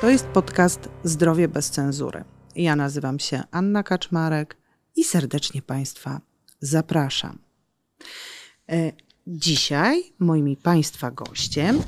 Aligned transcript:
To 0.00 0.10
jest 0.10 0.26
podcast 0.26 0.88
Zdrowie 1.04 1.48
bez 1.48 1.70
cenzury. 1.70 2.24
Ja 2.56 2.76
nazywam 2.76 3.18
się 3.18 3.42
Anna 3.50 3.82
Kaczmarek 3.82 4.56
i 4.96 5.04
serdecznie 5.04 5.62
Państwa 5.62 6.20
zapraszam. 6.60 7.38
E, 8.68 8.92
dzisiaj 9.26 10.02
moim 10.18 10.56
Państwa 10.56 11.10
gościem 11.10 11.82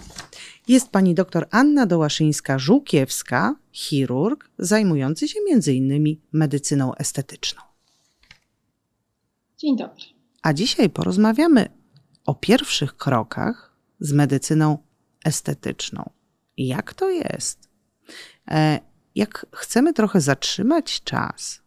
jest 0.69 0.89
pani 0.89 1.15
dr 1.15 1.47
Anna 1.51 1.87
Dołaszyńska-Żółkiewska, 1.87 3.55
chirurg 3.73 4.51
zajmujący 4.59 5.29
się 5.29 5.39
m.in. 5.51 6.17
medycyną 6.33 6.95
estetyczną. 6.95 7.63
Dzień 9.59 9.77
dobry. 9.77 10.05
A 10.43 10.53
dzisiaj 10.53 10.91
porozmawiamy 10.91 11.69
o 12.27 12.35
pierwszych 12.35 12.97
krokach 12.97 13.77
z 14.01 14.13
medycyną 14.13 14.79
estetyczną. 15.25 16.11
Jak 16.57 16.95
to 16.95 17.11
jest? 17.11 17.72
E, 18.51 18.81
jak 19.15 19.47
chcemy 19.53 19.93
trochę 19.93 20.21
zatrzymać 20.21 21.03
czas, 21.03 21.63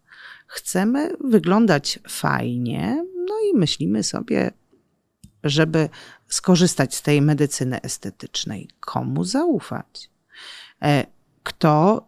chcemy 0.47 1.11
wyglądać 1.19 1.99
fajnie, 2.09 3.05
no 3.27 3.33
i 3.51 3.57
myślimy 3.57 4.03
sobie, 4.03 4.51
żeby 5.43 5.89
skorzystać 6.27 6.95
z 6.95 7.01
tej 7.01 7.21
medycyny 7.21 7.81
estetycznej, 7.81 8.69
komu 8.79 9.23
zaufać? 9.23 10.09
E, 10.81 11.05
kto 11.43 12.07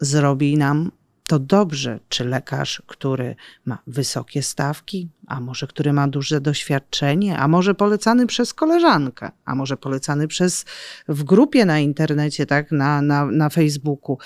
zrobi 0.00 0.56
nam 0.56 0.92
to 1.26 1.38
dobrze, 1.38 2.00
czy 2.08 2.24
lekarz, 2.24 2.82
który 2.86 3.36
ma 3.64 3.78
wysokie 3.86 4.42
stawki, 4.42 5.08
a 5.26 5.40
może 5.40 5.66
który 5.66 5.92
ma 5.92 6.08
duże 6.08 6.40
doświadczenie, 6.40 7.38
a 7.38 7.48
może 7.48 7.74
polecany 7.74 8.26
przez 8.26 8.54
koleżankę, 8.54 9.30
a 9.44 9.54
może 9.54 9.76
polecany 9.76 10.28
przez 10.28 10.64
w 11.08 11.24
grupie 11.24 11.64
na 11.64 11.78
internecie, 11.78 12.46
tak, 12.46 12.72
na, 12.72 13.02
na, 13.02 13.26
na 13.26 13.48
Facebooku. 13.48 14.18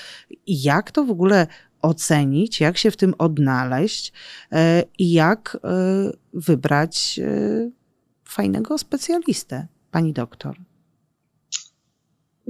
Jak 0.47 0.91
to 0.91 1.05
w 1.05 1.11
ogóle 1.11 1.47
ocenić, 1.83 2.61
jak 2.61 2.79
się 2.79 2.91
w 2.91 2.97
tym 2.97 3.15
odnaleźć 3.19 4.13
e, 4.53 4.83
i 4.99 5.13
jak 5.13 5.59
e, 5.65 5.69
wybrać 6.35 7.21
e, 7.23 7.71
fajnego 8.25 8.79
specjalistę, 8.79 9.67
pani 9.91 10.13
doktor? 10.13 10.68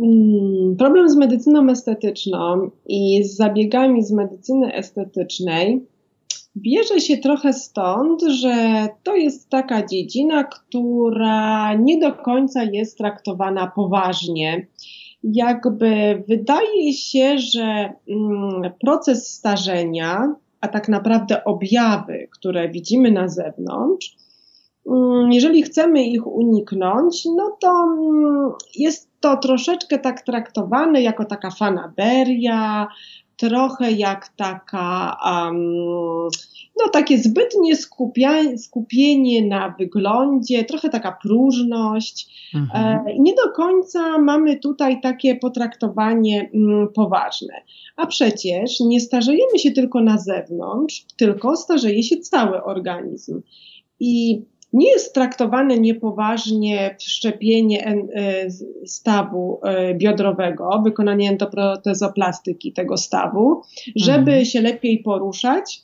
Mm, 0.03 0.77
problem 0.77 1.09
z 1.09 1.17
medycyną 1.17 1.71
estetyczną 1.71 2.71
i 2.87 3.25
z 3.25 3.37
zabiegami 3.37 4.05
z 4.05 4.13
medycyny 4.13 4.75
estetycznej 4.75 5.87
bierze 6.57 7.01
się 7.01 7.19
trochę 7.19 7.53
stąd, 7.53 8.23
że 8.23 8.89
to 9.03 9.17
jest 9.17 9.49
taka 9.49 9.87
dziedzina, 9.87 10.45
która 10.45 11.75
nie 11.75 11.99
do 11.99 12.13
końca 12.13 12.63
jest 12.63 12.99
traktowana 12.99 13.73
poważnie. 13.77 14.67
Jakby 15.25 16.23
wydaje 16.29 16.93
się, 16.93 17.39
że 17.39 17.93
mm, 18.09 18.73
proces 18.81 19.35
starzenia, 19.35 20.35
a 20.61 20.69
tak 20.69 20.89
naprawdę 20.89 21.45
objawy, 21.45 22.29
które 22.33 22.69
widzimy 22.69 23.11
na 23.11 23.29
zewnątrz, 23.29 24.17
mm, 24.87 25.33
jeżeli 25.33 25.63
chcemy 25.63 26.05
ich 26.05 26.27
uniknąć, 26.27 27.25
no 27.37 27.57
to 27.61 27.87
jest 28.75 29.08
to 29.21 29.37
troszeczkę 29.37 29.99
tak 29.99 30.23
traktowane 30.23 31.03
jako 31.03 31.25
taka 31.25 31.51
fanaberia, 31.51 32.89
trochę 33.39 33.93
jak 33.93 34.29
taka, 34.29 35.17
um, 35.25 35.75
no 36.79 36.89
takie 36.93 37.19
zbytnie 37.19 37.77
skupia, 37.77 38.57
skupienie 38.57 39.47
na 39.47 39.75
wyglądzie, 39.79 40.65
trochę 40.65 40.89
taka 40.89 41.13
próżność. 41.23 42.49
Mhm. 42.55 43.07
E, 43.07 43.19
nie 43.19 43.35
do 43.35 43.53
końca 43.53 44.19
mamy 44.19 44.57
tutaj 44.57 45.01
takie 45.01 45.37
potraktowanie 45.37 46.51
mm, 46.55 46.89
poważne. 46.95 47.55
A 47.97 48.07
przecież 48.07 48.81
nie 48.81 49.01
starzejemy 49.01 49.59
się 49.59 49.71
tylko 49.71 50.01
na 50.01 50.19
zewnątrz, 50.19 51.05
tylko 51.17 51.57
starzeje 51.57 52.03
się 52.03 52.17
cały 52.17 52.63
organizm. 52.65 53.43
I 54.01 54.43
nie 54.73 54.91
jest 54.91 55.15
traktowane 55.15 55.79
niepoważnie 55.79 56.97
wszczepienie 56.99 57.87
e, 57.87 58.51
stawu 58.87 59.61
e, 59.63 59.95
biodrowego, 59.95 60.83
wykonanie 60.85 61.31
endoprotezoplastyki 61.31 62.73
tego 62.73 62.97
stawu, 62.97 63.63
żeby 63.97 64.31
mhm. 64.31 64.45
się 64.45 64.61
lepiej 64.61 64.99
poruszać 64.99 65.83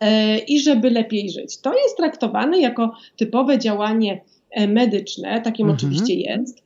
e, 0.00 0.38
i 0.38 0.60
żeby 0.60 0.90
lepiej 0.90 1.30
żyć. 1.30 1.60
To 1.60 1.74
jest 1.78 1.96
traktowane 1.96 2.58
jako 2.58 2.92
typowe 3.16 3.58
działanie 3.58 4.20
medyczne, 4.68 5.40
takim 5.40 5.70
mhm. 5.70 5.76
oczywiście 5.76 6.14
jest. 6.14 6.62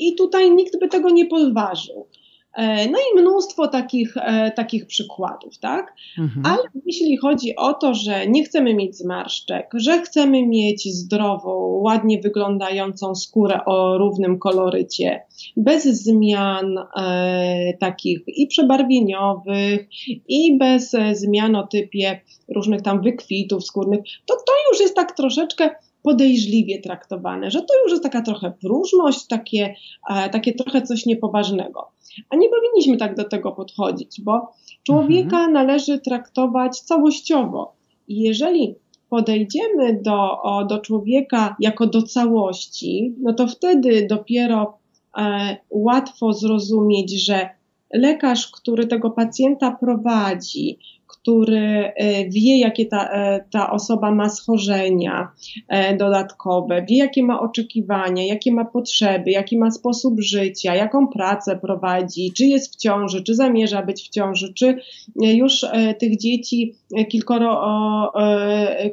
I 0.00 0.14
tutaj 0.14 0.50
nikt 0.50 0.80
by 0.80 0.88
tego 0.88 1.10
nie 1.10 1.26
podważył. 1.26 2.06
E, 2.54 2.88
no 2.88 2.98
i 2.98 3.20
mnóstwo 3.20 3.68
takich, 3.68 4.16
e, 4.16 4.50
takich 4.50 4.86
przykładów, 4.86 5.58
tak? 5.58 5.94
Mhm. 6.18 6.46
Ale 6.46 6.62
jeśli 6.86 7.16
chodzi 7.16 7.56
o 7.56 7.74
to, 7.74 7.94
że 7.94 8.26
nie 8.26 8.44
chcemy 8.44 8.74
mieć 8.74 8.96
zmarszczek, 8.96 9.70
że 9.74 10.02
chcemy 10.02 10.46
mieć 10.46 10.94
zdrową, 10.94 11.80
ładnie 11.82 12.20
wyglądającą 12.20 13.14
skórę 13.14 13.60
o 13.66 13.98
równym 13.98 14.38
kolorycie, 14.38 15.22
bez 15.56 15.84
zmian 15.84 16.78
e, 16.78 17.74
takich 17.80 18.20
i 18.26 18.46
przebarwieniowych, 18.46 19.88
i 20.28 20.58
bez 20.58 20.94
e, 20.94 21.14
zmian 21.14 21.56
o 21.56 21.66
typie 21.66 22.20
różnych 22.54 22.82
tam 22.82 23.02
wykwitów 23.02 23.64
skórnych, 23.64 24.00
to 24.26 24.34
to 24.34 24.52
już 24.70 24.80
jest 24.80 24.94
tak 24.94 25.16
troszeczkę 25.16 25.70
podejrzliwie 26.02 26.80
traktowane, 26.80 27.50
że 27.50 27.60
to 27.60 27.74
już 27.82 27.90
jest 27.92 28.02
taka 28.02 28.22
trochę 28.22 28.52
próżność, 28.60 29.26
takie, 29.26 29.74
e, 30.10 30.30
takie 30.30 30.54
trochę 30.54 30.82
coś 30.82 31.06
niepoważnego. 31.06 31.88
A 32.30 32.36
nie 32.36 32.48
powinniśmy 32.48 32.96
tak 32.96 33.16
do 33.16 33.24
tego 33.24 33.52
podchodzić, 33.52 34.20
bo 34.20 34.52
człowieka 34.82 35.36
mhm. 35.36 35.52
należy 35.52 35.98
traktować 35.98 36.80
całościowo. 36.80 37.72
I 38.08 38.20
jeżeli 38.20 38.74
podejdziemy 39.08 40.02
do, 40.02 40.42
o, 40.42 40.64
do 40.64 40.78
człowieka 40.78 41.56
jako 41.60 41.86
do 41.86 42.02
całości, 42.02 43.14
no 43.22 43.32
to 43.32 43.46
wtedy 43.46 44.06
dopiero 44.06 44.78
e, 45.18 45.56
łatwo 45.70 46.32
zrozumieć, 46.32 47.24
że 47.24 47.48
lekarz, 47.94 48.50
który 48.50 48.86
tego 48.86 49.10
pacjenta 49.10 49.70
prowadzi, 49.70 50.78
który 51.22 51.92
e, 51.96 52.28
wie, 52.28 52.58
jakie 52.58 52.86
ta, 52.86 53.10
e, 53.12 53.44
ta 53.50 53.70
osoba 53.70 54.10
ma 54.10 54.28
schorzenia 54.28 55.32
e, 55.68 55.96
dodatkowe, 55.96 56.84
wie, 56.88 56.98
jakie 56.98 57.22
ma 57.22 57.40
oczekiwania, 57.40 58.26
jakie 58.26 58.52
ma 58.52 58.64
potrzeby, 58.64 59.30
jaki 59.30 59.58
ma 59.58 59.70
sposób 59.70 60.20
życia, 60.20 60.74
jaką 60.74 61.08
pracę 61.08 61.56
prowadzi, 61.56 62.32
czy 62.36 62.44
jest 62.46 62.74
w 62.74 62.76
ciąży, 62.76 63.22
czy 63.22 63.34
zamierza 63.34 63.82
być 63.82 64.02
w 64.02 64.08
ciąży, 64.08 64.54
czy 64.54 64.78
już 65.16 65.66
tych 65.98 66.18
dzieci 66.18 66.74
kilkoro 67.08 67.62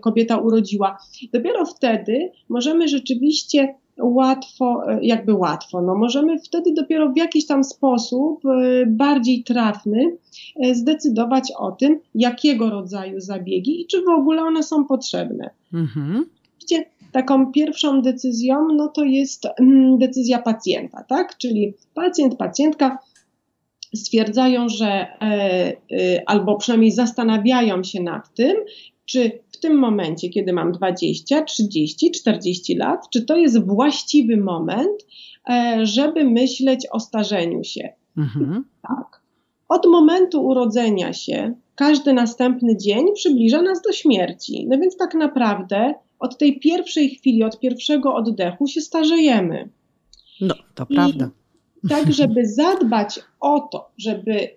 kobieta 0.01 0.37
urodziła. 0.37 0.97
Dopiero 1.33 1.65
wtedy 1.65 2.31
możemy 2.49 2.87
rzeczywiście 2.87 3.75
łatwo, 3.99 4.91
e, 4.91 4.99
jakby 5.01 5.33
łatwo. 5.33 5.81
No 5.81 5.95
możemy 5.95 6.39
wtedy 6.39 6.73
dopiero 6.73 7.09
w 7.09 7.17
jakiś 7.17 7.45
tam 7.47 7.63
sposób 7.63 8.45
e, 8.45 8.85
bardziej 8.85 9.43
trafny 9.43 10.17
e, 10.63 10.75
zdecydować 10.75 11.51
o 11.57 11.71
tym, 11.71 11.99
jakiego 12.15 12.69
rodzaju 12.69 13.19
zabiegi 13.19 13.81
i 13.81 13.87
czy 13.87 14.01
w 14.01 14.09
ogóle 14.09 14.41
one 14.41 14.63
są 14.63 14.85
potrzebne. 14.85 15.49
Mhm. 15.73 16.25
Widzicie, 16.53 16.85
taką 17.11 17.51
pierwszą 17.51 18.01
decyzją, 18.01 18.67
no 18.73 18.87
to 18.87 19.03
jest 19.03 19.45
mm, 19.59 19.97
decyzja 19.97 20.39
pacjenta, 20.39 21.03
tak? 21.03 21.37
Czyli 21.37 21.73
pacjent, 21.93 22.35
pacjentka 22.35 22.97
stwierdzają, 23.95 24.69
że 24.69 25.07
albo 26.25 26.55
przynajmniej 26.57 26.91
zastanawiają 26.91 27.83
się 27.83 28.03
nad 28.03 28.33
tym, 28.33 28.55
czy 29.05 29.39
w 29.55 29.59
tym 29.59 29.77
momencie, 29.79 30.29
kiedy 30.29 30.53
mam 30.53 30.71
20, 30.71 31.43
30, 31.43 32.11
40 32.11 32.75
lat, 32.75 33.09
czy 33.09 33.25
to 33.25 33.35
jest 33.35 33.65
właściwy 33.65 34.37
moment, 34.37 35.05
e, 35.49 35.79
żeby 35.85 36.23
myśleć 36.23 36.87
o 36.91 36.99
starzeniu 36.99 37.63
się. 37.63 37.89
Mhm. 38.17 38.65
Tak. 38.81 39.21
Od 39.69 39.85
momentu 39.85 40.45
urodzenia 40.45 41.13
się, 41.13 41.55
każdy 41.75 42.13
następny 42.13 42.77
dzień 42.77 43.05
przybliża 43.15 43.61
nas 43.61 43.81
do 43.81 43.91
śmierci. 43.91 44.67
No 44.69 44.77
więc 44.77 44.97
tak 44.97 45.13
naprawdę 45.13 45.93
od 46.19 46.37
tej 46.37 46.59
pierwszej 46.59 47.09
chwili, 47.09 47.43
od 47.43 47.59
pierwszego 47.59 48.15
oddechu 48.15 48.67
się 48.67 48.81
starzejemy. 48.81 49.69
No, 50.41 50.55
to 50.75 50.85
I 50.89 50.95
prawda. 50.95 51.29
Tak, 51.89 52.13
żeby 52.13 52.45
zadbać 52.47 53.19
o 53.39 53.59
to, 53.59 53.91
żeby 53.97 54.49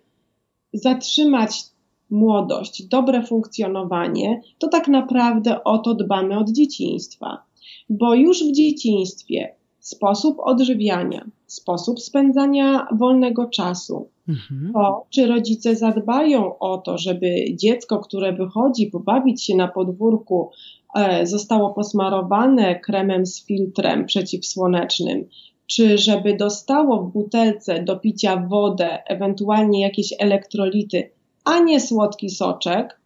zatrzymać 0.73 1.65
młodość, 2.11 2.87
dobre 2.87 3.23
funkcjonowanie, 3.23 4.41
to 4.59 4.69
tak 4.69 4.89
naprawdę 4.89 5.65
o 5.65 5.79
to 5.79 5.95
dbamy 5.95 6.39
od 6.39 6.51
dzieciństwa. 6.51 7.43
Bo 7.91 8.15
już 8.15 8.45
w 8.45 8.53
dzieciństwie 8.53 9.55
sposób 9.81 10.37
odżywiania, 10.41 11.27
sposób 11.47 12.01
spędzania 12.01 12.87
wolnego 12.99 13.47
czasu, 13.47 14.09
mhm. 14.29 14.73
to 14.75 15.07
czy 15.11 15.27
rodzice 15.27 15.77
zadbają 15.77 16.59
o 16.59 16.79
to, 16.79 16.99
żeby 16.99 17.45
dziecko, 17.55 17.99
które 17.99 18.33
wychodzi 18.33 18.87
pobawić 18.87 19.45
się 19.45 19.57
na 19.57 19.69
podwórku, 19.69 20.51
e, 20.95 21.27
zostało 21.27 21.75
posmarowane 21.75 22.81
kremem 22.81 23.27
z 23.27 23.47
filtrem 23.47 24.07
przeciwsłonecznym, 24.07 25.25
czy 25.67 25.99
żeby 25.99 26.37
dostało 26.37 27.03
w 27.03 27.13
butelce 27.13 27.83
do 27.83 27.97
picia 27.97 28.47
wodę, 28.51 28.99
ewentualnie 29.07 29.81
jakieś 29.81 30.15
elektrolity, 30.19 31.11
a 31.49 31.59
nie 31.59 31.81
słodki 31.81 32.31
soczek, 32.31 33.01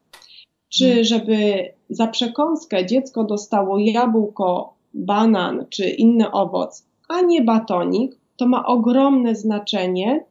czy 0.69 0.87
mhm. 0.87 1.05
żeby 1.05 1.69
za 1.91 2.07
przekąskę 2.07 2.87
dziecko 2.87 3.25
dostało 3.25 3.79
jabłko, 3.79 4.75
banan 4.95 5.67
czy 5.71 5.91
inny 5.91 6.31
owoc, 6.31 6.87
a 7.09 7.21
nie 7.21 7.43
batonik, 7.43 8.19
to 8.37 8.49
ma 8.49 8.67
ogromne 8.67 9.35
znaczenie 9.35 10.25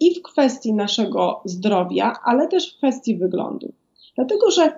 i 0.00 0.14
w 0.14 0.22
kwestii 0.22 0.74
naszego 0.74 1.40
zdrowia, 1.44 2.12
ale 2.24 2.48
też 2.48 2.72
w 2.72 2.76
kwestii 2.76 3.16
wyglądu. 3.16 3.72
Dlatego, 4.16 4.50
że 4.50 4.72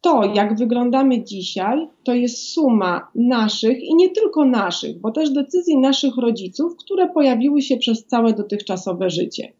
to, 0.00 0.24
jak 0.34 0.58
wyglądamy 0.58 1.24
dzisiaj, 1.24 1.88
to 2.04 2.14
jest 2.14 2.52
suma 2.52 3.08
naszych 3.14 3.82
i 3.82 3.94
nie 3.94 4.08
tylko 4.10 4.44
naszych, 4.44 5.00
bo 5.00 5.10
też 5.10 5.30
decyzji 5.30 5.78
naszych 5.78 6.16
rodziców, 6.16 6.76
które 6.76 7.08
pojawiły 7.08 7.62
się 7.62 7.76
przez 7.76 8.06
całe 8.06 8.32
dotychczasowe 8.32 9.10
życie. 9.10 9.52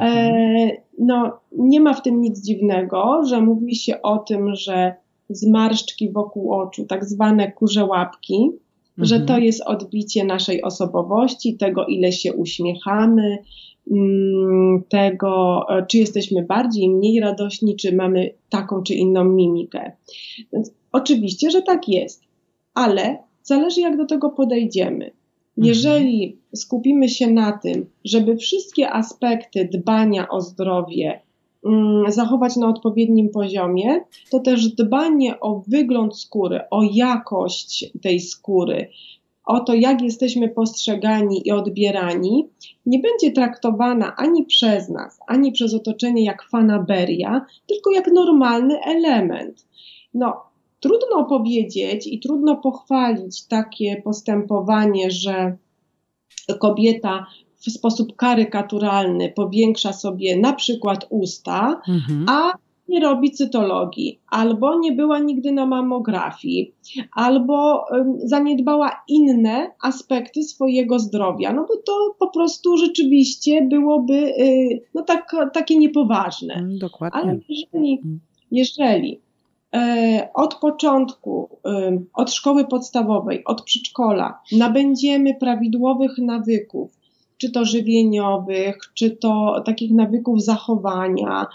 E, 0.00 0.04
mhm. 0.04 0.70
no, 0.98 1.32
nie 1.58 1.80
ma 1.80 1.94
w 1.94 2.02
tym 2.02 2.20
nic 2.20 2.44
dziwnego, 2.44 3.20
że 3.24 3.40
mówi 3.40 3.76
się 3.76 4.02
o 4.02 4.18
tym, 4.18 4.54
że 4.54 4.94
zmarszczki 5.28 6.12
wokół 6.12 6.52
oczu, 6.52 6.84
tak 6.84 7.04
zwane 7.04 7.52
kurze 7.52 7.84
łapki, 7.84 8.50
mhm. 8.90 9.06
że 9.06 9.20
to 9.20 9.38
jest 9.38 9.62
odbicie 9.66 10.24
naszej 10.24 10.62
osobowości, 10.62 11.56
tego 11.56 11.86
ile 11.86 12.12
się 12.12 12.32
uśmiechamy, 12.32 13.38
mm, 13.90 14.82
tego, 14.88 15.62
e, 15.68 15.86
czy 15.86 15.98
jesteśmy 15.98 16.42
bardziej, 16.42 16.90
mniej 16.90 17.20
radośni, 17.20 17.76
czy 17.76 17.96
mamy 17.96 18.30
taką 18.48 18.82
czy 18.82 18.94
inną 18.94 19.24
mimikę. 19.24 19.92
Więc 20.52 20.72
oczywiście, 20.92 21.50
że 21.50 21.62
tak 21.62 21.88
jest, 21.88 22.22
ale 22.74 23.18
zależy 23.42 23.80
jak 23.80 23.96
do 23.96 24.06
tego 24.06 24.30
podejdziemy. 24.30 25.04
Mhm. 25.04 25.14
Jeżeli 25.56 26.41
skupimy 26.54 27.08
się 27.08 27.30
na 27.30 27.52
tym, 27.52 27.86
żeby 28.04 28.36
wszystkie 28.36 28.90
aspekty 28.90 29.68
dbania 29.72 30.28
o 30.28 30.40
zdrowie 30.40 31.20
mm, 31.66 32.12
zachować 32.12 32.56
na 32.56 32.68
odpowiednim 32.68 33.28
poziomie, 33.28 34.00
to 34.30 34.40
też 34.40 34.68
dbanie 34.68 35.40
o 35.40 35.62
wygląd 35.68 36.18
skóry, 36.18 36.60
o 36.70 36.82
jakość 36.92 37.90
tej 38.02 38.20
skóry, 38.20 38.88
o 39.44 39.60
to, 39.60 39.74
jak 39.74 40.02
jesteśmy 40.02 40.48
postrzegani 40.48 41.48
i 41.48 41.50
odbierani, 41.50 42.48
nie 42.86 42.98
będzie 42.98 43.32
traktowana 43.32 44.16
ani 44.16 44.44
przez 44.44 44.88
nas, 44.88 45.18
ani 45.26 45.52
przez 45.52 45.74
otoczenie 45.74 46.24
jak 46.24 46.42
fanaberia, 46.42 47.46
tylko 47.66 47.90
jak 47.90 48.12
normalny 48.12 48.80
element. 48.84 49.66
No, 50.14 50.36
trudno 50.80 51.24
powiedzieć 51.24 52.06
i 52.06 52.20
trudno 52.20 52.56
pochwalić 52.56 53.46
takie 53.46 54.02
postępowanie, 54.04 55.10
że 55.10 55.56
kobieta 56.60 57.26
w 57.54 57.70
sposób 57.70 58.16
karykaturalny 58.16 59.32
powiększa 59.36 59.92
sobie 59.92 60.36
na 60.36 60.52
przykład 60.52 61.06
usta, 61.10 61.80
mhm. 61.88 62.26
a 62.28 62.52
nie 62.88 63.00
robi 63.00 63.30
cytologii, 63.30 64.20
albo 64.30 64.78
nie 64.78 64.92
była 64.92 65.18
nigdy 65.18 65.52
na 65.52 65.66
mamografii, 65.66 66.74
albo 67.16 67.84
zaniedbała 68.24 69.02
inne 69.08 69.70
aspekty 69.82 70.42
swojego 70.42 70.98
zdrowia, 70.98 71.52
no 71.52 71.66
bo 71.68 71.76
to 71.86 72.14
po 72.18 72.30
prostu 72.30 72.76
rzeczywiście 72.76 73.66
byłoby 73.70 74.14
y, 74.14 74.82
no 74.94 75.02
tak, 75.02 75.36
takie 75.52 75.78
niepoważne. 75.78 76.54
Mm, 76.54 76.78
dokładnie. 76.78 77.20
Ale 77.20 77.38
jeżeli, 77.48 78.00
mm. 78.04 78.20
jeżeli 78.50 79.20
od 80.34 80.54
początku, 80.54 81.58
od 82.14 82.32
szkoły 82.32 82.64
podstawowej, 82.64 83.44
od 83.44 83.62
przedszkola 83.62 84.40
nabędziemy 84.52 85.34
prawidłowych 85.34 86.18
nawyków, 86.18 86.90
czy 87.42 87.50
to 87.50 87.64
żywieniowych, 87.64 88.78
czy 88.94 89.10
to 89.10 89.62
takich 89.66 89.92
nawyków 89.92 90.42
zachowania 90.42 91.46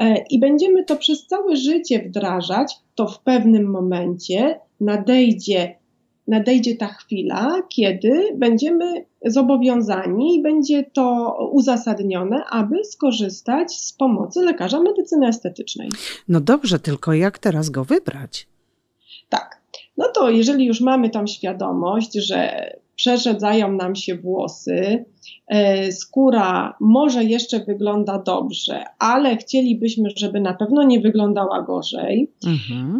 e, 0.00 0.24
i 0.30 0.38
będziemy 0.38 0.84
to 0.84 0.96
przez 0.96 1.26
całe 1.26 1.56
życie 1.56 2.02
wdrażać, 2.08 2.74
to 2.94 3.06
w 3.06 3.20
pewnym 3.20 3.70
momencie 3.70 4.60
nadejdzie, 4.80 5.78
nadejdzie 6.28 6.76
ta 6.76 6.86
chwila, 6.86 7.62
kiedy 7.68 8.34
będziemy 8.36 9.04
zobowiązani 9.24 10.36
i 10.36 10.42
będzie 10.42 10.84
to 10.92 11.36
uzasadnione, 11.52 12.44
aby 12.50 12.84
skorzystać 12.84 13.74
z 13.74 13.92
pomocy 13.92 14.40
lekarza 14.42 14.80
medycyny 14.80 15.26
estetycznej. 15.26 15.88
No 16.28 16.40
dobrze, 16.40 16.78
tylko 16.78 17.12
jak 17.12 17.38
teraz 17.38 17.70
go 17.70 17.84
wybrać? 17.84 18.46
Tak. 19.28 19.62
No 19.96 20.08
to 20.14 20.30
jeżeli 20.30 20.64
już 20.66 20.80
mamy 20.80 21.10
tam 21.10 21.26
świadomość, 21.26 22.14
że 22.14 22.70
przerzedzają 22.96 23.72
nam 23.72 23.96
się 23.96 24.14
włosy, 24.14 25.04
e, 25.48 25.92
skóra 25.92 26.74
może 26.80 27.24
jeszcze 27.24 27.60
wygląda 27.60 28.18
dobrze, 28.18 28.84
ale 28.98 29.36
chcielibyśmy, 29.36 30.08
żeby 30.16 30.40
na 30.40 30.54
pewno 30.54 30.82
nie 30.82 31.00
wyglądała 31.00 31.62
gorzej, 31.62 32.30
mhm. 32.46 32.98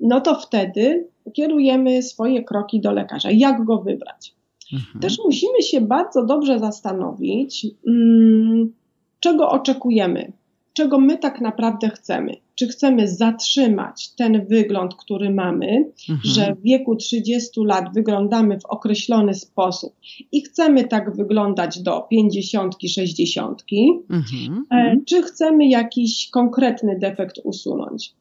no 0.00 0.20
to 0.20 0.34
wtedy 0.34 1.08
kierujemy 1.32 2.02
swoje 2.02 2.44
kroki 2.44 2.80
do 2.80 2.92
lekarza. 2.92 3.30
Jak 3.30 3.64
go 3.64 3.78
wybrać? 3.78 4.34
Mhm. 4.72 5.00
Też 5.00 5.18
musimy 5.24 5.62
się 5.62 5.80
bardzo 5.80 6.26
dobrze 6.26 6.58
zastanowić, 6.58 7.66
mm, 7.86 8.72
czego 9.20 9.50
oczekujemy 9.50 10.32
czego 10.76 10.98
my 10.98 11.18
tak 11.18 11.40
naprawdę 11.40 11.88
chcemy. 11.88 12.36
Czy 12.54 12.68
chcemy 12.68 13.08
zatrzymać 13.08 14.08
ten 14.08 14.46
wygląd, 14.46 14.94
który 14.94 15.30
mamy, 15.30 15.90
mhm. 16.08 16.20
że 16.24 16.54
w 16.54 16.62
wieku 16.62 16.96
30 16.96 17.60
lat 17.64 17.94
wyglądamy 17.94 18.60
w 18.60 18.64
określony 18.64 19.34
sposób 19.34 19.94
i 20.32 20.42
chcemy 20.42 20.88
tak 20.88 21.16
wyglądać 21.16 21.82
do 21.82 22.00
50, 22.00 22.74
60, 22.88 23.62
mhm. 24.10 24.66
E, 24.70 24.96
czy 25.06 25.22
chcemy 25.22 25.68
jakiś 25.68 26.30
konkretny 26.30 26.98
defekt 26.98 27.40
usunąć. 27.44 28.14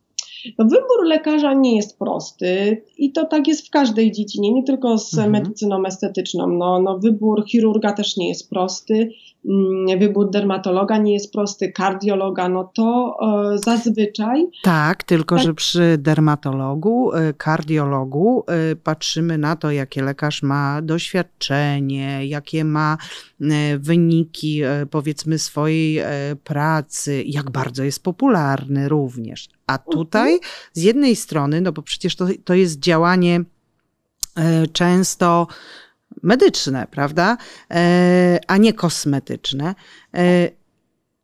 No, 0.58 0.66
wybór 0.66 1.06
lekarza 1.06 1.54
nie 1.54 1.76
jest 1.76 2.00
prosty 2.00 2.82
i 2.98 3.12
to 3.12 3.26
tak 3.26 3.48
jest 3.48 3.68
w 3.68 3.70
każdej 3.70 4.12
dziedzinie, 4.12 4.54
nie 4.54 4.64
tylko 4.64 4.98
z 4.98 5.14
mhm. 5.14 5.32
medycyną 5.32 5.86
estetyczną. 5.86 6.48
No, 6.48 6.82
no, 6.82 7.00
wybór 7.00 7.46
chirurga 7.46 7.94
też 7.94 8.18
nie 8.18 8.30
jest 8.30 8.50
prosty, 8.50 9.10
mm, 9.46 10.00
wybór 10.00 10.30
dermatologa 10.30 10.98
nie 10.98 11.14
jest 11.14 11.34
prosty, 11.34 11.72
kardiologa, 11.72 12.50
no 12.50 12.72
to 12.76 13.18
e, 13.54 13.58
zazwyczaj. 13.58 14.48
Tak, 14.64 15.04
tylko 15.04 15.36
tak. 15.36 15.46
że 15.46 15.54
przy 15.54 15.98
dermatologu, 15.98 17.14
e, 17.14 17.34
kardiologu 17.34 18.44
e, 18.48 18.76
patrzymy 18.76 19.38
na 19.38 19.56
to, 19.56 19.72
jakie 19.72 20.04
lekarz 20.04 20.44
ma 20.44 20.82
doświadczenie, 20.82 22.26
jakie 22.26 22.64
ma 22.64 22.98
e, 23.42 23.78
wyniki, 23.78 24.62
e, 24.64 24.86
powiedzmy, 24.86 25.40
swojej 25.40 25.98
e, 25.98 26.08
pracy, 26.44 27.24
jak 27.26 27.52
bardzo 27.52 27.84
jest 27.84 28.04
popularny 28.04 28.90
również. 28.90 29.55
A 29.68 29.78
tutaj 29.78 30.34
mhm. 30.34 30.52
z 30.74 30.82
jednej 30.82 31.16
strony, 31.16 31.62
no 31.62 31.72
bo 31.72 31.82
przecież 31.82 32.16
to, 32.16 32.28
to 32.44 32.54
jest 32.54 32.80
działanie 32.80 33.44
e, 34.36 34.68
często 34.68 35.48
medyczne, 36.24 36.88
prawda, 36.92 37.38
e, 37.72 38.40
a 38.48 38.58
nie 38.58 38.74
kosmetyczne. 38.74 39.76
E, 40.14 40.50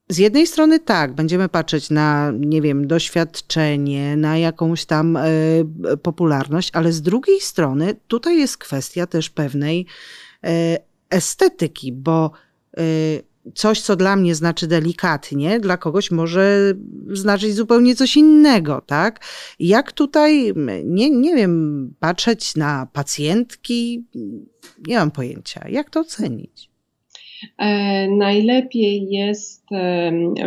z 0.10 0.18
jednej 0.18 0.48
strony 0.48 0.80
tak, 0.80 1.14
będziemy 1.14 1.50
patrzeć 1.50 1.90
na, 1.90 2.32
nie 2.40 2.62
wiem, 2.62 2.88
doświadczenie, 2.88 4.18
na 4.18 4.38
jakąś 4.38 4.86
tam 4.86 5.18
popularność, 6.04 6.70
ale 6.74 6.92
z 6.92 7.02
drugiej 7.02 7.40
strony 7.40 7.96
tutaj 8.08 8.40
jest 8.40 8.58
kwestia 8.58 9.08
też 9.08 9.30
pewnej 9.30 9.86
estetyki, 11.10 11.92
bo 11.92 12.32
coś, 13.56 13.82
co 13.82 13.96
dla 13.96 14.16
mnie 14.16 14.36
znaczy 14.36 14.68
delikatnie, 14.68 15.60
dla 15.60 15.78
kogoś 15.78 16.12
może 16.12 16.74
znaczyć 17.12 17.56
zupełnie 17.56 17.96
coś 17.96 18.18
innego, 18.18 18.82
tak? 18.86 19.20
Jak 19.60 19.92
tutaj, 19.92 20.54
nie, 20.84 21.10
nie 21.10 21.36
wiem, 21.36 21.94
patrzeć 22.00 22.56
na 22.56 22.88
pacjentki, 22.94 24.06
nie 24.88 24.98
mam 24.98 25.12
pojęcia. 25.12 25.68
Jak 25.70 25.90
to 25.90 26.00
ocenić? 26.00 26.71
E, 27.58 28.08
najlepiej 28.08 29.08
jest 29.10 29.62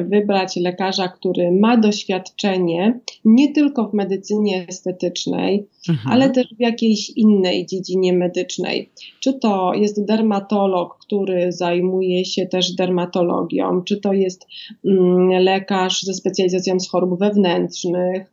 wybrać 0.08 0.56
lekarza, 0.56 1.08
który 1.08 1.52
ma 1.52 1.76
doświadczenie 1.76 3.00
nie 3.24 3.52
tylko 3.52 3.88
w 3.88 3.94
medycynie 3.94 4.66
estetycznej, 4.68 5.66
mhm. 5.88 6.12
ale 6.12 6.30
też 6.30 6.46
w 6.56 6.60
jakiejś 6.60 7.10
innej 7.10 7.66
dziedzinie 7.66 8.12
medycznej. 8.12 8.90
Czy 9.20 9.32
to 9.32 9.74
jest 9.74 10.04
dermatolog, 10.04 10.98
który 10.98 11.52
zajmuje 11.52 12.24
się 12.24 12.46
też 12.46 12.72
dermatologią, 12.72 13.82
czy 13.82 14.00
to 14.00 14.12
jest 14.12 14.46
mm, 14.84 15.28
lekarz 15.28 16.02
ze 16.02 16.14
specjalizacją 16.14 16.80
z 16.80 16.88
chorób 16.88 17.18
wewnętrznych. 17.18 18.32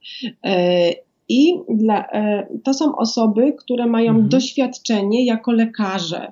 I 1.31 1.59
dla, 1.69 2.07
e, 2.07 2.47
to 2.63 2.73
są 2.73 2.95
osoby, 2.95 3.53
które 3.53 3.87
mają 3.87 4.11
mhm. 4.11 4.29
doświadczenie 4.29 5.25
jako 5.25 5.51
lekarze. 5.51 6.31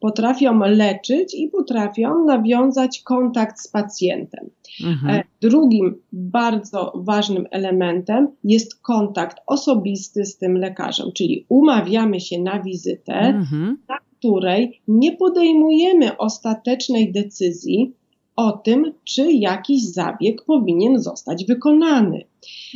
Potrafią 0.00 0.58
leczyć 0.58 1.34
i 1.34 1.48
potrafią 1.48 2.24
nawiązać 2.24 3.02
kontakt 3.02 3.60
z 3.60 3.68
pacjentem. 3.68 4.50
Mhm. 4.84 5.16
E, 5.16 5.24
drugim 5.40 5.94
bardzo 6.12 6.92
ważnym 6.94 7.46
elementem 7.50 8.28
jest 8.44 8.82
kontakt 8.82 9.36
osobisty 9.46 10.24
z 10.24 10.38
tym 10.38 10.56
lekarzem, 10.56 11.12
czyli 11.14 11.46
umawiamy 11.48 12.20
się 12.20 12.40
na 12.40 12.62
wizytę, 12.62 13.14
mhm. 13.14 13.78
na 13.88 13.98
której 14.18 14.80
nie 14.88 15.16
podejmujemy 15.16 16.16
ostatecznej 16.16 17.12
decyzji, 17.12 17.94
o 18.36 18.52
tym, 18.52 18.92
czy 19.04 19.32
jakiś 19.32 19.92
zabieg 19.92 20.44
powinien 20.44 20.98
zostać 21.02 21.44
wykonany. 21.44 22.24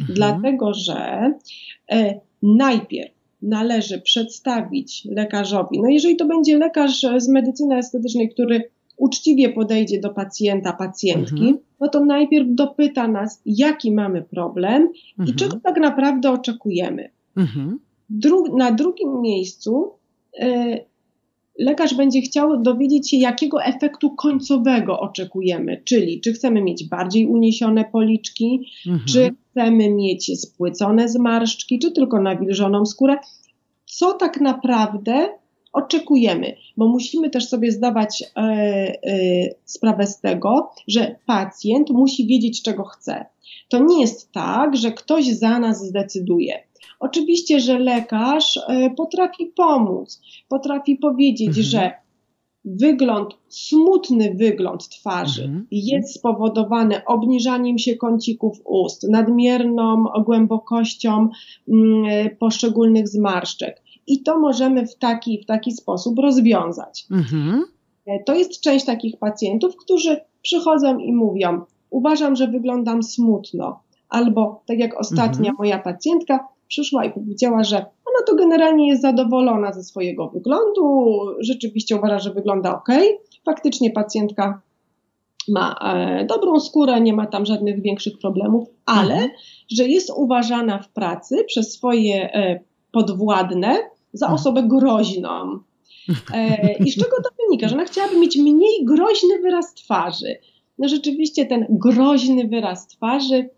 Mhm. 0.00 0.14
Dlatego, 0.14 0.74
że 0.74 1.32
e, 1.92 2.20
najpierw 2.42 3.14
należy 3.42 4.00
przedstawić 4.00 5.04
lekarzowi, 5.10 5.80
no 5.80 5.88
jeżeli 5.88 6.16
to 6.16 6.26
będzie 6.26 6.58
lekarz 6.58 7.06
z 7.18 7.28
medycyny 7.28 7.76
estetycznej, 7.76 8.30
który 8.30 8.70
uczciwie 8.96 9.48
podejdzie 9.48 10.00
do 10.00 10.10
pacjenta, 10.10 10.72
pacjentki, 10.72 11.42
mhm. 11.42 11.58
no 11.80 11.88
to 11.88 12.04
najpierw 12.04 12.46
dopyta 12.50 13.08
nas, 13.08 13.42
jaki 13.46 13.92
mamy 13.92 14.22
problem 14.22 14.88
mhm. 15.18 15.28
i 15.28 15.34
czego 15.34 15.60
tak 15.60 15.80
naprawdę 15.80 16.30
oczekujemy. 16.30 17.10
Mhm. 17.36 17.78
Dru 18.10 18.56
na 18.56 18.72
drugim 18.72 19.20
miejscu 19.20 19.90
e, 20.38 20.78
lekarz 21.58 21.94
będzie 21.94 22.20
chciał 22.20 22.62
dowiedzieć 22.62 23.10
się, 23.10 23.16
jakiego 23.16 23.64
efektu 23.64 24.10
końcowego 24.10 25.00
oczekujemy, 25.00 25.82
czyli 25.84 26.20
czy 26.20 26.32
chcemy 26.32 26.62
mieć 26.62 26.88
bardziej 26.88 27.26
uniesione 27.26 27.84
policzki, 27.84 28.66
mhm. 28.86 29.04
czy 29.08 29.34
chcemy 29.50 29.90
mieć 29.90 30.40
spłycone 30.40 31.08
zmarszczki, 31.08 31.78
czy 31.78 31.92
tylko 31.92 32.20
nawilżoną 32.20 32.86
skórę. 32.86 33.16
Co 33.86 34.12
tak 34.12 34.40
naprawdę 34.40 35.28
oczekujemy, 35.72 36.56
bo 36.76 36.88
musimy 36.88 37.30
też 37.30 37.48
sobie 37.48 37.72
zdawać 37.72 38.22
e, 38.22 38.40
e, 38.40 38.94
sprawę 39.64 40.06
z 40.06 40.20
tego, 40.20 40.70
że 40.88 41.16
pacjent 41.26 41.90
musi 41.90 42.26
wiedzieć, 42.26 42.62
czego 42.62 42.84
chce. 42.84 43.26
To 43.68 43.84
nie 43.84 44.00
jest 44.00 44.32
tak, 44.32 44.76
że 44.76 44.92
ktoś 44.92 45.26
za 45.26 45.58
nas 45.58 45.86
zdecyduje. 45.86 46.62
Oczywiście, 47.00 47.60
że 47.60 47.78
lekarz 47.78 48.60
e, 48.68 48.90
potrafi 48.90 49.46
pomóc, 49.46 50.20
potrafi 50.48 50.96
powiedzieć, 50.96 51.48
mhm. 51.48 51.64
że 51.64 52.04
wygląd, 52.64 53.34
smutny 53.48 54.34
wygląd 54.34 54.88
twarzy 54.88 55.44
mhm. 55.44 55.66
jest 55.70 56.14
spowodowany 56.14 57.04
obniżaniem 57.04 57.78
się 57.78 57.96
kącików 57.96 58.58
ust, 58.64 59.08
nadmierną 59.10 60.04
głębokością 60.24 61.28
mm, 61.68 62.36
poszczególnych 62.38 63.08
zmarszczek. 63.08 63.82
I 64.06 64.22
to 64.22 64.38
możemy 64.38 64.86
w 64.86 64.96
taki, 64.96 65.42
w 65.42 65.46
taki 65.46 65.72
sposób 65.72 66.18
rozwiązać. 66.18 67.06
Mhm. 67.10 67.64
E, 68.06 68.24
to 68.24 68.34
jest 68.34 68.60
część 68.60 68.84
takich 68.84 69.18
pacjentów, 69.18 69.76
którzy 69.76 70.20
przychodzą 70.42 70.98
i 70.98 71.12
mówią: 71.12 71.60
Uważam, 71.90 72.36
że 72.36 72.48
wyglądam 72.48 73.02
smutno. 73.02 73.80
Albo 74.08 74.62
tak 74.66 74.78
jak 74.78 75.00
ostatnia 75.00 75.50
mhm. 75.50 75.56
moja 75.58 75.78
pacjentka, 75.78 76.48
przyszła 76.74 77.04
i 77.04 77.12
powiedziała, 77.12 77.64
że 77.64 77.76
ona 77.76 78.26
to 78.26 78.34
generalnie 78.34 78.88
jest 78.88 79.02
zadowolona 79.02 79.72
ze 79.72 79.82
swojego 79.82 80.28
wyglądu, 80.28 81.16
rzeczywiście 81.40 81.96
uważa, 81.96 82.18
że 82.18 82.30
wygląda 82.30 82.76
ok. 82.76 82.88
Faktycznie 83.44 83.90
pacjentka 83.90 84.60
ma 85.48 85.74
e, 85.74 86.24
dobrą 86.24 86.60
skórę, 86.60 87.00
nie 87.00 87.12
ma 87.12 87.26
tam 87.26 87.46
żadnych 87.46 87.82
większych 87.82 88.18
problemów, 88.18 88.68
ale 88.86 89.14
mhm. 89.14 89.30
że 89.70 89.88
jest 89.88 90.10
uważana 90.16 90.78
w 90.78 90.88
pracy 90.88 91.44
przez 91.46 91.72
swoje 91.72 92.34
e, 92.34 92.60
podwładne 92.92 93.78
za 94.12 94.26
mhm. 94.26 94.34
osobę 94.34 94.62
groźną. 94.62 95.58
E, 96.34 96.74
I 96.78 96.90
z 96.90 96.96
czego 96.96 97.16
to 97.16 97.30
wynika? 97.44 97.68
Że 97.68 97.74
ona 97.74 97.84
chciałaby 97.84 98.18
mieć 98.18 98.36
mniej 98.36 98.84
groźny 98.84 99.38
wyraz 99.42 99.74
twarzy. 99.74 100.36
No 100.78 100.88
rzeczywiście 100.88 101.46
ten 101.46 101.66
groźny 101.70 102.48
wyraz 102.48 102.86
twarzy 102.86 103.50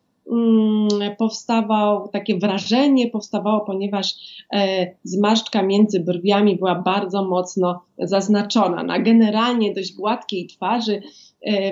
powstawał, 1.18 2.08
takie 2.08 2.38
wrażenie 2.38 3.10
powstawało, 3.10 3.60
ponieważ 3.60 4.14
e, 4.52 4.86
zmarszczka 5.04 5.62
między 5.62 6.00
brwiami 6.00 6.56
była 6.56 6.74
bardzo 6.74 7.24
mocno 7.24 7.82
zaznaczona. 7.98 8.82
Na 8.82 8.98
generalnie 8.98 9.74
dość 9.74 9.94
gładkiej 9.94 10.46
twarzy 10.46 11.02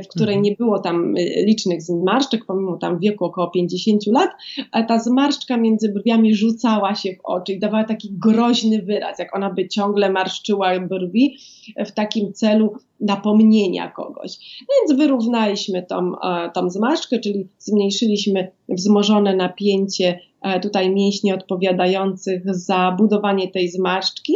w 0.04 0.09
której 0.09 0.35
mhm. 0.35 0.43
nie 0.43 0.52
było 0.57 0.78
tam 0.78 1.14
e, 1.16 1.45
licznych 1.45 1.83
zmarszczek, 1.83 2.45
pomimo 2.47 2.76
tam 2.76 2.99
wieku 2.99 3.25
około 3.25 3.50
50 3.50 4.07
lat, 4.07 4.31
a 4.73 4.83
ta 4.83 4.99
zmarszczka 4.99 5.57
między 5.57 5.93
brwiami 5.93 6.35
rzucała 6.35 6.95
się 6.95 7.12
w 7.12 7.21
oczy 7.25 7.52
i 7.52 7.59
dawała 7.59 7.85
taki 7.85 8.09
groźny 8.12 8.83
wyraz, 8.83 9.19
jak 9.19 9.37
ona 9.37 9.50
by 9.50 9.69
ciągle 9.69 10.11
marszczyła 10.11 10.81
brwi 10.81 11.37
w 11.87 11.93
takim 11.93 12.33
celu 12.33 12.73
napomnienia 13.00 13.90
kogoś. 13.90 14.61
No 14.61 14.75
więc 14.81 15.00
wyrównaliśmy 15.00 15.83
tą, 15.83 16.12
e, 16.25 16.50
tą 16.54 16.71
zmarszczkę, 16.71 17.19
czyli 17.19 17.49
zmniejszyliśmy 17.59 18.52
wzmożone 18.69 19.37
napięcie 19.37 20.21
tutaj 20.62 20.90
mięśni 20.90 21.33
odpowiadających 21.33 22.43
za 22.54 22.95
budowanie 22.99 23.49
tej 23.49 23.69
zmarszczki 23.69 24.33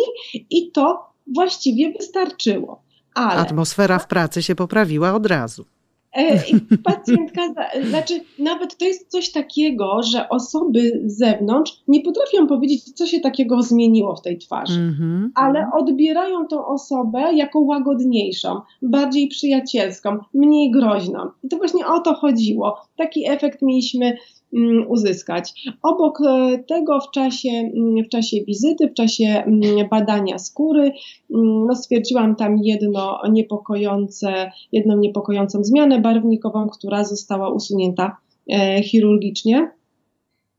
i 0.51 0.71
to 0.73 0.99
właściwie 1.35 1.93
wystarczyło. 1.93 2.88
Ale, 3.19 3.41
Atmosfera 3.41 3.99
w 3.99 4.07
pracy 4.07 4.43
się 4.43 4.55
poprawiła 4.55 5.15
od 5.15 5.27
razu. 5.27 5.65
E, 6.13 6.37
I 6.37 6.79
pacjentka, 6.79 7.43
znaczy 7.89 8.21
nawet 8.39 8.77
to 8.77 8.85
jest 8.85 9.09
coś 9.09 9.33
takiego, 9.33 10.03
że 10.03 10.29
osoby 10.29 11.03
z 11.07 11.19
zewnątrz 11.19 11.83
nie 11.89 12.01
potrafią 12.01 12.47
powiedzieć, 12.47 12.85
co 12.85 13.07
się 13.07 13.21
takiego 13.21 13.63
zmieniło 13.63 14.17
w 14.17 14.23
tej 14.23 14.39
twarzy, 14.39 14.81
mm 14.81 14.95
-hmm. 14.95 15.29
ale 15.35 15.71
odbierają 15.75 16.47
tą 16.47 16.67
osobę 16.67 17.35
jako 17.35 17.61
łagodniejszą, 17.61 18.61
bardziej 18.83 19.29
przyjacielską, 19.29 20.19
mniej 20.35 20.71
groźną. 20.71 21.19
I 21.43 21.49
to 21.49 21.57
właśnie 21.57 21.87
o 21.87 22.01
to 22.01 22.15
chodziło. 22.15 22.77
Taki 22.97 23.31
efekt 23.31 23.63
mieliśmy 23.63 24.17
uzyskać. 24.89 25.53
Obok 25.83 26.21
e, 26.21 26.59
tego 26.59 27.01
w 27.01 27.11
czasie, 27.11 27.49
mm, 27.49 28.05
w 28.05 28.09
czasie 28.09 28.37
wizyty, 28.47 28.89
w 28.89 28.95
czasie 28.95 29.25
mm, 29.25 29.89
badania 29.91 30.39
skóry, 30.39 30.93
no 31.67 31.75
stwierdziłam 31.75 32.37
tam 32.37 32.59
jedno 32.63 33.21
niepokojące, 33.31 34.51
jedną 34.73 34.97
niepokojącą 34.97 35.65
zmianę 35.65 36.01
barwnikową, 36.01 36.69
która 36.69 37.05
została 37.05 37.51
usunięta 37.51 38.17
e, 38.53 38.83
chirurgicznie. 38.83 39.71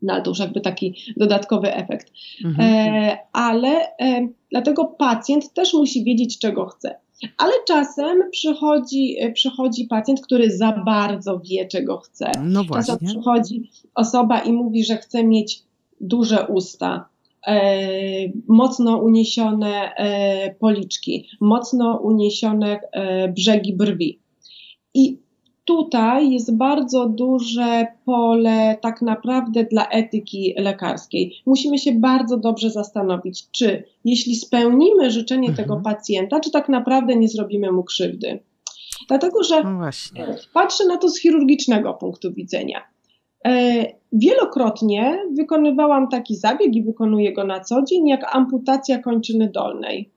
No 0.01 0.13
ale 0.13 0.21
to 0.21 0.31
już 0.31 0.39
jakby 0.39 0.61
taki 0.61 0.95
dodatkowy 1.17 1.73
efekt. 1.75 2.11
Mhm. 2.45 2.69
E, 2.69 3.17
ale 3.33 3.81
dlatego 4.51 4.85
pacjent 4.85 5.53
też 5.53 5.73
musi 5.73 6.03
wiedzieć, 6.03 6.39
czego 6.39 6.65
chce. 6.65 6.95
Ale 7.37 7.51
czasem 7.67 8.29
przychodzi, 8.31 9.17
przychodzi 9.33 9.85
pacjent, 9.85 10.21
który 10.21 10.57
za 10.57 10.71
bardzo 10.85 11.39
wie, 11.39 11.67
czego 11.67 11.97
chce. 11.97 12.31
No 12.43 12.63
właśnie. 12.63 12.93
Czasem 12.93 13.07
przychodzi 13.07 13.69
osoba 13.95 14.39
i 14.39 14.53
mówi, 14.53 14.85
że 14.85 14.97
chce 14.97 15.23
mieć 15.23 15.63
duże 16.01 16.47
usta, 16.47 17.09
e, 17.47 17.71
mocno 18.47 18.97
uniesione 18.97 19.95
e, 19.95 20.55
policzki, 20.55 21.27
mocno 21.41 21.99
uniesione 22.03 22.79
e, 22.91 23.27
brzegi 23.27 23.73
brwi. 23.73 24.19
I 24.93 25.17
tutaj 25.69 26.31
jest 26.31 26.57
bardzo 26.57 27.05
duże 27.05 27.87
pole 28.05 28.77
tak 28.81 29.01
naprawdę 29.01 29.63
dla 29.63 29.87
etyki 29.87 30.53
lekarskiej. 30.57 31.33
Musimy 31.45 31.77
się 31.77 31.91
bardzo 31.91 32.37
dobrze 32.37 32.69
zastanowić, 32.69 33.51
czy 33.51 33.83
jeśli 34.05 34.35
spełnimy 34.35 35.11
życzenie 35.11 35.49
mhm. 35.49 35.57
tego 35.57 35.81
pacjenta, 35.83 36.39
czy 36.39 36.51
tak 36.51 36.69
naprawdę 36.69 37.15
nie 37.15 37.27
zrobimy 37.27 37.71
mu 37.71 37.83
krzywdy. 37.83 38.39
Dlatego, 39.07 39.43
że 39.43 39.63
no 39.63 39.79
patrzę 40.53 40.85
na 40.85 40.97
to 40.97 41.09
z 41.09 41.19
chirurgicznego 41.19 41.93
punktu 41.93 42.33
widzenia. 42.33 42.81
E, 43.45 43.85
wielokrotnie 44.13 45.17
wykonywałam 45.37 46.07
taki 46.07 46.35
zabieg 46.35 46.75
i 46.75 46.83
wykonuję 46.83 47.33
go 47.33 47.43
na 47.43 47.59
co 47.59 47.83
dzień, 47.83 48.07
jak 48.07 48.35
amputacja 48.35 48.99
kończyny 48.99 49.49
dolnej. 49.49 50.09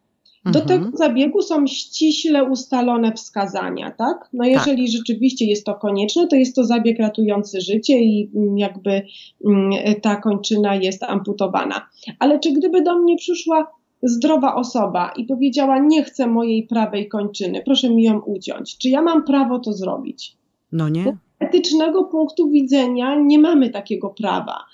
Do 0.44 0.60
mhm. 0.60 0.66
tego 0.66 0.96
zabiegu 0.96 1.42
są 1.42 1.66
ściśle 1.66 2.44
ustalone 2.44 3.12
wskazania, 3.12 3.90
tak? 3.90 4.28
No 4.32 4.44
jeżeli 4.44 4.84
tak. 4.84 4.92
rzeczywiście 4.92 5.44
jest 5.44 5.66
to 5.66 5.74
konieczne, 5.74 6.26
to 6.26 6.36
jest 6.36 6.56
to 6.56 6.64
zabieg 6.64 6.98
ratujący 6.98 7.60
życie 7.60 8.00
i 8.00 8.30
mm, 8.34 8.58
jakby 8.58 9.02
mm, 9.46 9.72
ta 10.02 10.16
kończyna 10.16 10.74
jest 10.74 11.02
amputowana. 11.02 11.88
Ale 12.18 12.40
czy 12.40 12.52
gdyby 12.52 12.82
do 12.82 12.98
mnie 12.98 13.16
przyszła 13.16 13.66
zdrowa 14.02 14.54
osoba 14.54 15.12
i 15.16 15.24
powiedziała, 15.24 15.78
nie 15.78 16.04
chcę 16.04 16.26
mojej 16.26 16.66
prawej 16.66 17.08
kończyny, 17.08 17.62
proszę 17.64 17.90
mi 17.90 18.02
ją 18.02 18.20
uciąć, 18.20 18.78
czy 18.78 18.88
ja 18.88 19.02
mam 19.02 19.24
prawo 19.24 19.58
to 19.58 19.72
zrobić? 19.72 20.36
No 20.72 20.88
nie. 20.88 21.04
Z 21.04 21.14
etycznego 21.38 22.04
punktu 22.04 22.50
widzenia 22.50 23.14
nie 23.14 23.38
mamy 23.38 23.70
takiego 23.70 24.10
prawa. 24.10 24.64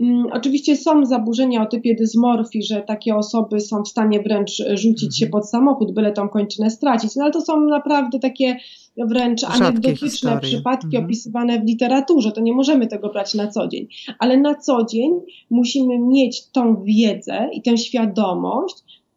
Mm, 0.00 0.26
oczywiście 0.32 0.76
są 0.76 1.06
zaburzenia 1.06 1.62
o 1.62 1.66
typie 1.66 1.94
dysmorfii, 1.94 2.62
że 2.62 2.82
takie 2.82 3.16
osoby 3.16 3.60
są 3.60 3.82
w 3.82 3.88
stanie 3.88 4.22
wręcz 4.22 4.62
rzucić 4.74 5.18
się 5.18 5.26
mhm. 5.26 5.30
pod 5.30 5.50
samochód, 5.50 5.94
byle 5.94 6.12
tą 6.12 6.28
kończynę 6.28 6.70
stracić, 6.70 7.16
no 7.16 7.24
ale 7.24 7.32
to 7.32 7.40
są 7.40 7.60
naprawdę 7.60 8.18
takie 8.18 8.56
wręcz 8.96 9.40
Rzadkie 9.40 9.64
anegdotyczne 9.64 10.08
historie. 10.08 10.40
przypadki 10.40 10.86
mhm. 10.86 11.04
opisywane 11.04 11.60
w 11.60 11.64
literaturze, 11.64 12.32
to 12.32 12.40
nie 12.40 12.52
możemy 12.52 12.86
tego 12.86 13.08
brać 13.08 13.34
na 13.34 13.48
co 13.48 13.68
dzień, 13.68 13.86
ale 14.18 14.36
na 14.36 14.54
co 14.54 14.84
dzień 14.84 15.12
musimy 15.50 15.98
mieć 15.98 16.50
tą 16.50 16.82
wiedzę 16.82 17.48
i 17.52 17.62
tę 17.62 17.78
świadomość, 17.78 18.76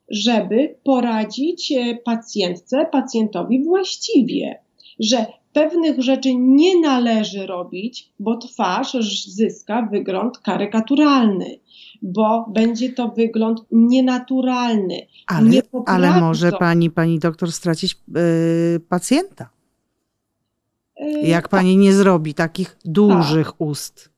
żeby 0.09 0.75
poradzić 0.83 1.71
e, 1.71 1.95
pacjentce, 2.05 2.85
pacjentowi 2.91 3.63
właściwie, 3.63 4.59
że 4.99 5.25
pewnych 5.57 6.01
rzeczy 6.01 6.35
nie 6.35 6.81
należy 6.81 7.47
robić, 7.47 8.13
bo 8.19 8.37
twarz 8.37 8.93
zyska 9.27 9.87
wygląd 9.91 10.37
karykaturalny, 10.37 11.59
bo 12.01 12.45
będzie 12.53 12.93
to 12.93 13.07
wygląd 13.07 13.61
nienaturalny. 13.71 15.07
Ale, 15.27 15.49
nie 15.49 15.61
ale 15.85 16.21
może 16.21 16.51
pani, 16.51 16.91
pani 16.91 17.19
doktor 17.19 17.51
stracić 17.51 17.97
yy, 18.07 18.79
pacjenta. 18.89 19.49
Yy, 20.99 21.27
Jak 21.27 21.49
pani 21.49 21.73
tak. 21.73 21.81
nie 21.81 21.93
zrobi 21.93 22.33
takich 22.33 22.77
dużych 22.85 23.47
tak. 23.47 23.61
ust? 23.61 24.09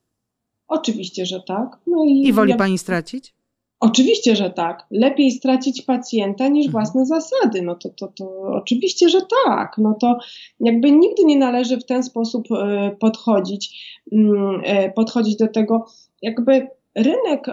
Oczywiście, 0.68 1.26
że 1.26 1.42
tak. 1.48 1.78
No 1.88 2.04
i, 2.06 2.28
I 2.28 2.34
woli 2.34 2.52
ja... 2.52 2.58
pani 2.58 2.78
stracić? 2.78 3.34
Oczywiście, 3.80 4.36
że 4.36 4.50
tak. 4.50 4.86
Lepiej 4.92 5.32
stracić 5.32 5.82
pacjenta 5.82 6.48
niż 6.48 6.66
mhm. 6.66 6.72
własne 6.72 7.06
zasady. 7.06 7.62
No 7.62 7.76
to, 7.76 7.90
to, 7.90 8.08
to 8.08 8.42
oczywiście, 8.42 9.10
że 9.10 9.20
tak. 9.46 9.76
No 9.78 9.94
to 10.02 10.18
jakby 10.60 10.92
nigdy 10.92 11.26
nie 11.26 11.38
należy 11.38 11.78
w 11.78 11.86
ten 11.86 12.04
sposób 12.04 12.48
e, 12.52 12.92
podchodzić, 13.00 13.94
mm, 14.12 14.62
e, 14.64 14.92
podchodzić 14.92 15.36
do 15.36 15.48
tego. 15.48 15.86
Jakby 16.22 16.68
rynek 16.96 17.48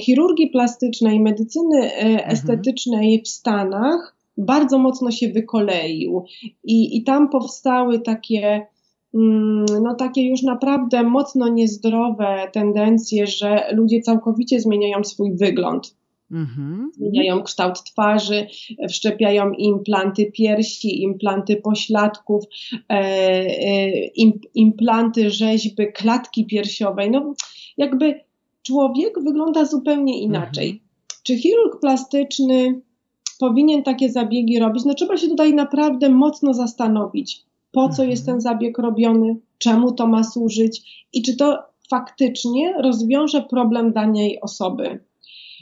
chirurgii 0.00 0.50
plastycznej, 0.50 1.20
medycyny 1.20 1.92
e, 1.92 2.00
mhm. 2.00 2.30
estetycznej 2.30 3.22
w 3.22 3.28
Stanach 3.28 4.16
bardzo 4.38 4.78
mocno 4.78 5.10
się 5.10 5.28
wykoleił 5.28 6.24
i, 6.64 6.96
i 6.96 7.04
tam 7.04 7.28
powstały 7.28 8.00
takie 8.00 8.66
no 9.82 9.94
takie 9.98 10.28
już 10.28 10.42
naprawdę 10.42 11.02
mocno 11.02 11.48
niezdrowe 11.48 12.48
tendencje, 12.52 13.26
że 13.26 13.64
ludzie 13.72 14.00
całkowicie 14.00 14.60
zmieniają 14.60 15.04
swój 15.04 15.36
wygląd. 15.36 15.98
Mhm. 16.30 16.90
Zmieniają 16.94 17.42
kształt 17.42 17.84
twarzy, 17.84 18.46
wszczepiają 18.88 19.52
implanty 19.52 20.32
piersi, 20.32 21.02
implanty 21.02 21.56
pośladków, 21.56 22.44
e, 22.72 22.94
e, 22.94 23.90
implanty 24.54 25.30
rzeźby 25.30 25.92
klatki 25.92 26.46
piersiowej. 26.46 27.10
No, 27.10 27.34
jakby 27.76 28.20
człowiek 28.62 29.22
wygląda 29.24 29.64
zupełnie 29.64 30.20
inaczej. 30.20 30.70
Mhm. 30.70 30.88
Czy 31.22 31.36
chirurg 31.36 31.80
plastyczny 31.80 32.80
powinien 33.38 33.82
takie 33.82 34.10
zabiegi 34.10 34.58
robić? 34.58 34.84
No, 34.84 34.94
trzeba 34.94 35.16
się 35.16 35.28
tutaj 35.28 35.54
naprawdę 35.54 36.08
mocno 36.08 36.54
zastanowić 36.54 37.47
po 37.78 37.88
co 37.88 38.04
jest 38.04 38.26
ten 38.26 38.34
mhm. 38.34 38.40
zabieg 38.40 38.78
robiony, 38.78 39.36
czemu 39.58 39.92
to 39.92 40.06
ma 40.06 40.24
służyć 40.24 41.06
i 41.12 41.22
czy 41.22 41.36
to 41.36 41.58
faktycznie 41.90 42.74
rozwiąże 42.82 43.42
problem 43.42 43.92
danej 43.92 44.40
osoby. 44.40 45.04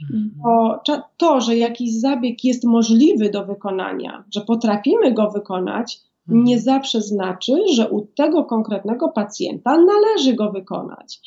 Mhm. 0.02 0.30
Bo 0.36 0.80
to, 1.16 1.40
że 1.40 1.56
jakiś 1.56 2.00
zabieg 2.00 2.44
jest 2.44 2.64
możliwy 2.64 3.30
do 3.30 3.46
wykonania, 3.46 4.24
że 4.34 4.40
potrafimy 4.40 5.12
go 5.12 5.30
wykonać, 5.30 5.98
mhm. 6.28 6.44
nie 6.44 6.60
zawsze 6.60 7.00
znaczy, 7.00 7.52
że 7.74 7.90
u 7.90 8.06
tego 8.06 8.44
konkretnego 8.44 9.08
pacjenta 9.08 9.78
należy 9.78 10.34
go 10.34 10.52
wykonać. 10.52 11.20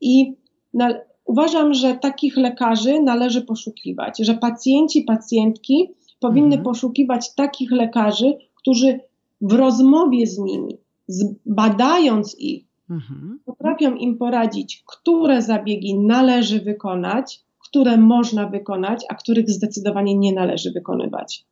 I 0.00 0.34
na, 0.74 0.94
uważam, 1.24 1.74
że 1.74 1.94
takich 1.94 2.36
lekarzy 2.36 3.00
należy 3.00 3.42
poszukiwać, 3.42 4.18
że 4.18 4.34
pacjenci, 4.34 5.02
pacjentki 5.02 5.88
powinny 6.20 6.58
poszukiwać 6.58 7.34
takich 7.34 7.72
lekarzy, 7.72 8.38
którzy 8.54 9.00
w 9.40 9.52
rozmowie 9.52 10.26
z 10.26 10.38
nimi, 10.38 10.78
badając 11.46 12.36
ich, 12.38 12.64
mhm. 12.90 13.40
potrafią 13.44 13.94
im 13.94 14.18
poradzić, 14.18 14.84
które 14.86 15.42
zabiegi 15.42 15.98
należy 15.98 16.60
wykonać, 16.60 17.46
które 17.68 17.96
można 17.96 18.48
wykonać, 18.48 19.04
a 19.08 19.14
których 19.14 19.50
zdecydowanie 19.50 20.14
nie 20.18 20.32
należy 20.32 20.72
wykonywać. 20.72 21.46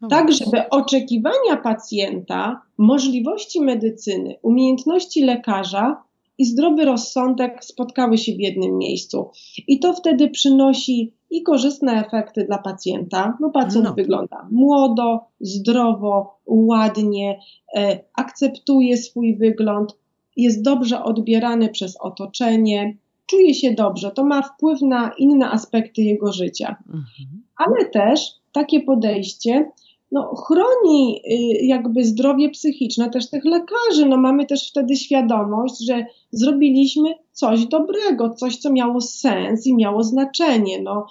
No 0.00 0.08
tak, 0.08 0.32
żeby 0.32 0.68
oczekiwania 0.70 1.56
pacjenta, 1.62 2.62
możliwości 2.78 3.60
medycyny, 3.60 4.34
umiejętności 4.42 5.24
lekarza 5.24 6.02
i 6.38 6.44
zdrowy 6.44 6.84
rozsądek 6.84 7.64
spotkały 7.64 8.18
się 8.18 8.32
w 8.32 8.40
jednym 8.40 8.78
miejscu. 8.78 9.30
I 9.68 9.80
to 9.80 9.92
wtedy 9.92 10.30
przynosi 10.30 11.12
i 11.30 11.42
korzystne 11.42 12.06
efekty 12.06 12.44
dla 12.44 12.58
pacjenta. 12.58 13.36
No 13.40 13.50
pacjent 13.50 13.84
no. 13.84 13.94
wygląda 13.94 14.48
młodo, 14.50 15.20
zdrowo, 15.40 16.38
ładnie, 16.46 17.40
e, 17.76 18.00
akceptuje 18.14 18.96
swój 18.96 19.36
wygląd, 19.36 19.96
jest 20.36 20.62
dobrze 20.62 21.02
odbierany 21.02 21.68
przez 21.68 21.96
otoczenie, 22.00 22.96
czuje 23.26 23.54
się 23.54 23.74
dobrze. 23.74 24.10
To 24.10 24.24
ma 24.24 24.42
wpływ 24.42 24.82
na 24.82 25.10
inne 25.18 25.50
aspekty 25.50 26.02
jego 26.02 26.32
życia. 26.32 26.76
Mhm. 26.86 27.42
Ale 27.56 27.84
też 27.84 28.20
takie 28.52 28.80
podejście 28.80 29.70
no, 30.12 30.34
chroni 30.34 31.22
y, 31.30 31.64
jakby 31.66 32.04
zdrowie 32.04 32.50
psychiczne 32.50 33.10
też 33.10 33.30
tych 33.30 33.44
lekarzy. 33.44 34.06
No, 34.08 34.16
mamy 34.16 34.46
też 34.46 34.70
wtedy 34.70 34.96
świadomość, 34.96 35.86
że 35.86 36.06
zrobiliśmy 36.32 37.14
coś 37.32 37.66
dobrego, 37.66 38.30
coś, 38.30 38.56
co 38.56 38.72
miało 38.72 39.00
sens 39.00 39.66
i 39.66 39.76
miało 39.76 40.02
znaczenie. 40.02 40.82
No, 40.82 41.06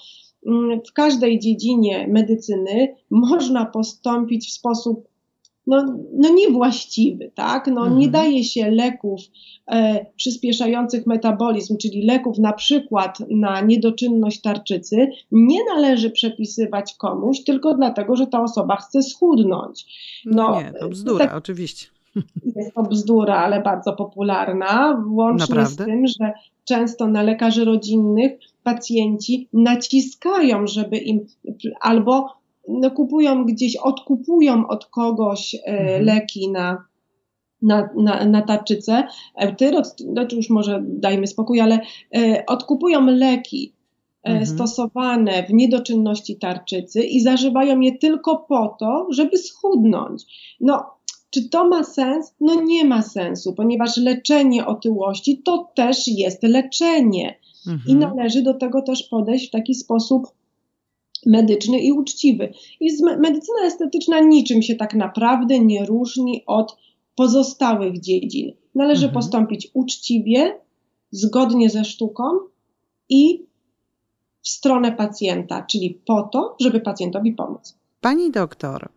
mm, 0.48 0.82
w 0.88 0.94
każdej 0.94 1.40
dziedzinie 1.40 2.08
medycyny 2.08 2.96
można 3.10 3.66
postąpić 3.66 4.48
w 4.48 4.54
sposób 4.54 5.08
no, 5.68 5.98
no 6.14 6.30
niewłaściwy, 6.30 7.32
tak? 7.36 7.68
No, 7.68 7.82
mhm. 7.82 7.98
Nie 7.98 8.08
daje 8.08 8.44
się 8.44 8.72
leków 8.72 9.22
e, 9.68 10.06
przyspieszających 10.16 11.08
metabolizm, 11.08 11.78
czyli 11.78 12.06
leków 12.06 12.38
na 12.38 12.54
przykład 12.54 13.18
na 13.30 13.62
niedoczynność 13.62 14.42
tarczycy, 14.42 15.08
nie 15.32 15.60
należy 15.66 16.10
przepisywać 16.10 16.96
komuś 16.96 17.44
tylko 17.44 17.74
dlatego, 17.74 18.16
że 18.16 18.28
ta 18.28 18.44
osoba 18.44 18.76
chce 18.76 19.04
schudnąć. 19.04 19.86
No, 20.26 20.50
no 20.50 20.62
nie, 20.62 20.74
to 20.80 20.90
bzdura, 20.90 21.26
tak, 21.26 21.36
oczywiście. 21.36 21.88
Jest 22.56 22.74
to 22.74 22.84
bzdura, 22.84 23.36
ale 23.36 23.62
bardzo 23.62 23.94
popularna, 23.94 25.04
włącznie 25.08 25.56
Naprawdę? 25.56 25.84
z 25.84 25.88
tym, 25.88 26.08
że 26.08 26.34
często 26.66 27.08
na 27.08 27.24
lekarzy 27.24 27.66
rodzinnych 27.66 28.32
pacjenci 28.64 29.48
naciskają, 29.54 30.68
żeby 30.68 30.98
im 30.98 31.26
albo 31.82 32.45
no, 32.68 32.92
kupują 32.92 33.46
gdzieś, 33.46 33.76
odkupują 33.76 34.68
od 34.68 34.86
kogoś 34.86 35.56
e, 35.56 35.68
mhm. 35.68 36.06
leki 36.06 36.52
na, 36.52 36.86
na, 37.62 37.90
na, 37.96 38.26
na 38.26 38.42
tarczycę, 38.42 39.04
Eutyrot, 39.36 40.00
znaczy 40.00 40.36
już 40.36 40.50
może 40.50 40.84
dajmy 40.88 41.28
spokój, 41.28 41.62
ale 41.62 41.80
e, 42.16 42.44
odkupują 42.48 43.06
leki 43.06 43.74
e, 44.24 44.30
mhm. 44.30 44.46
stosowane 44.46 45.44
w 45.44 45.54
niedoczynności 45.54 46.36
tarczycy 46.36 47.04
i 47.04 47.22
zażywają 47.22 47.80
je 47.80 47.98
tylko 47.98 48.46
po 48.50 48.76
to, 48.80 49.08
żeby 49.10 49.38
schudnąć. 49.38 50.24
No, 50.60 50.84
czy 51.30 51.50
to 51.50 51.68
ma 51.68 51.84
sens? 51.84 52.36
No 52.40 52.64
nie 52.64 52.86
ma 52.86 53.02
sensu, 53.02 53.54
ponieważ 53.54 53.98
leczenie 53.98 54.66
otyłości 54.66 55.42
to 55.46 55.72
też 55.76 56.08
jest 56.08 56.44
leczenie. 56.44 57.40
Mhm. 57.68 57.84
I 57.88 57.96
należy 57.96 58.42
do 58.42 58.54
tego 58.54 58.82
też 58.82 59.04
podejść 59.04 59.48
w 59.48 59.52
taki 59.52 59.76
sposób 59.76 60.28
medyczny 61.26 61.80
i 61.80 61.92
uczciwy. 61.92 62.54
I 62.80 63.04
medycyna 63.04 63.60
estetyczna 63.66 64.20
niczym 64.20 64.62
się 64.62 64.76
tak 64.76 64.94
naprawdę 64.94 65.60
nie 65.60 65.86
różni 65.86 66.44
od 66.46 66.78
pozostałych 67.16 68.00
dziedzin. 68.00 68.52
Należy 68.76 69.06
mhm. 69.06 69.14
postąpić 69.14 69.68
uczciwie, 69.74 70.60
zgodnie 71.12 71.70
ze 71.70 71.86
sztuką 71.86 72.24
i 73.10 73.46
w 74.42 74.50
stronę 74.50 74.92
pacjenta, 74.92 75.62
czyli 75.62 76.02
po 76.06 76.24
to, 76.24 76.56
żeby 76.60 76.80
pacjentowi 76.80 77.32
pomóc. 77.32 77.78
Pani 78.02 78.32
doktor, 78.32 78.90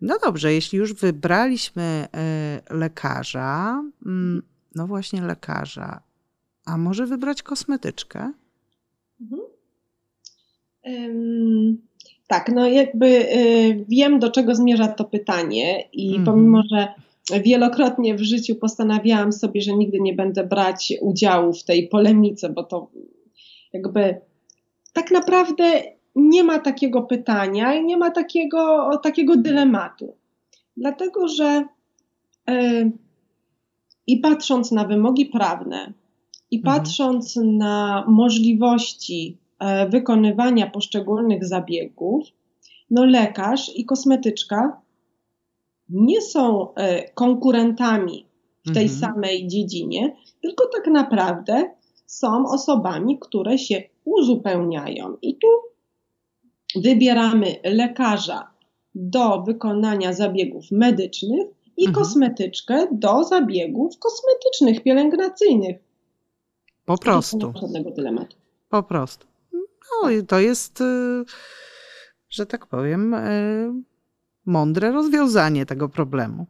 no 0.00 0.16
dobrze, 0.24 0.52
jeśli 0.52 0.78
już 0.78 0.94
wybraliśmy 0.94 2.08
y, 2.70 2.74
lekarza, 2.74 3.82
mm, 4.06 4.42
no 4.74 4.86
właśnie 4.86 5.22
lekarza, 5.22 6.00
a 6.64 6.78
może 6.78 7.06
wybrać 7.06 7.42
kosmetyczkę? 7.42 8.32
Mhm. 10.84 11.78
Tak, 12.26 12.52
no 12.54 12.68
jakby 12.68 13.06
y, 13.06 13.84
wiem, 13.88 14.18
do 14.18 14.30
czego 14.30 14.54
zmierza 14.54 14.88
to 14.88 15.04
pytanie, 15.04 15.88
i 15.92 16.14
mm. 16.14 16.24
pomimo, 16.24 16.62
że 16.70 16.88
wielokrotnie 17.42 18.14
w 18.14 18.22
życiu 18.22 18.54
postanawiałam 18.54 19.32
sobie, 19.32 19.60
że 19.60 19.72
nigdy 19.72 20.00
nie 20.00 20.12
będę 20.12 20.44
brać 20.44 20.94
udziału 21.00 21.52
w 21.52 21.64
tej 21.64 21.88
polemice, 21.88 22.48
bo 22.48 22.64
to 22.64 22.90
jakby 23.72 24.20
tak 24.92 25.10
naprawdę 25.10 25.82
nie 26.16 26.44
ma 26.44 26.58
takiego 26.58 27.02
pytania 27.02 27.74
i 27.74 27.84
nie 27.84 27.96
ma 27.96 28.10
takiego, 28.10 28.90
takiego 29.02 29.36
dylematu. 29.36 30.16
Dlatego, 30.76 31.28
że 31.28 31.64
yy, 32.48 32.92
i 34.06 34.16
patrząc 34.16 34.72
na 34.72 34.84
wymogi 34.84 35.26
prawne, 35.26 35.92
i 36.50 36.58
mhm. 36.58 36.76
patrząc 36.76 37.36
na 37.36 38.04
możliwości 38.08 39.38
wykonywania 39.88 40.70
poszczególnych 40.70 41.44
zabiegów, 41.44 42.24
no 42.90 43.04
lekarz 43.04 43.76
i 43.76 43.84
kosmetyczka 43.84 44.80
nie 45.88 46.20
są 46.20 46.74
e, 46.74 47.10
konkurentami 47.10 48.26
w 48.66 48.74
tej 48.74 48.82
mhm. 48.82 49.00
samej 49.00 49.48
dziedzinie, 49.48 50.16
tylko 50.42 50.66
tak 50.66 50.86
naprawdę 50.86 51.70
są 52.06 52.46
osobami, 52.48 53.18
które 53.18 53.58
się 53.58 53.82
uzupełniają. 54.04 55.16
I 55.22 55.36
tu 55.36 55.48
wybieramy 56.80 57.56
lekarza 57.64 58.50
do 58.94 59.42
wykonania 59.42 60.12
zabiegów 60.12 60.64
medycznych 60.70 61.46
i 61.76 61.86
mhm. 61.86 62.04
kosmetyczkę 62.04 62.86
do 62.92 63.24
zabiegów 63.24 63.98
kosmetycznych, 63.98 64.82
pielęgnacyjnych. 64.82 65.76
Po 66.84 66.98
prostu. 66.98 67.52
Żadnego 67.60 67.90
dylematu. 67.90 68.36
Po 68.68 68.82
prostu. 68.82 69.33
No 70.02 70.10
i 70.10 70.26
to 70.26 70.40
jest, 70.40 70.80
y, 70.80 71.24
że 72.30 72.46
tak 72.46 72.66
powiem, 72.66 73.14
y, 73.14 73.72
mądre 74.46 74.92
rozwiązanie 74.92 75.66
tego 75.66 75.88
problemu. 75.88 76.46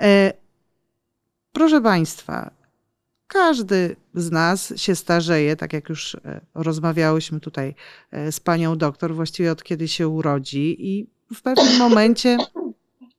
E, 0.00 0.32
proszę 1.52 1.80
Państwa, 1.80 2.50
każdy 3.26 3.96
z 4.14 4.30
nas 4.30 4.72
się 4.76 4.94
starzeje, 4.94 5.56
tak 5.56 5.72
jak 5.72 5.88
już 5.88 6.14
e, 6.14 6.40
rozmawiałyśmy 6.54 7.40
tutaj 7.40 7.74
e, 8.10 8.32
z 8.32 8.40
panią 8.40 8.78
doktor, 8.78 9.14
właściwie 9.14 9.52
od 9.52 9.62
kiedy 9.62 9.88
się 9.88 10.08
urodzi 10.08 10.76
i 10.88 11.06
w 11.34 11.42
pewnym 11.42 11.78
momencie. 11.88 12.36